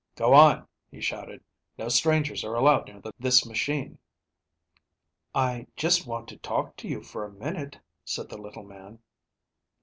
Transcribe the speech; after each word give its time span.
"Go 0.15 0.33
on," 0.33 0.67
he 0.89 0.99
shouted. 0.99 1.43
"No 1.77 1.87
strangers 1.87 2.43
are 2.43 2.55
allowed 2.55 2.87
near 2.87 3.03
this 3.19 3.45
machine." 3.45 3.99
"I 5.35 5.67
just 5.75 6.07
want 6.07 6.27
to 6.29 6.37
talk 6.37 6.75
to 6.77 6.87
you 6.87 7.03
for 7.03 7.23
a 7.23 7.31
minute," 7.31 7.77
said 8.03 8.27
the 8.29 8.41
little 8.41 8.63
man. 8.63 8.97